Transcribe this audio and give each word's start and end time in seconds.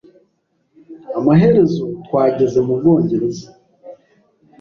Amaherezo, 1.19 1.83
twageze 2.05 2.59
mu 2.65 2.73
Bwongereza. 2.79 3.47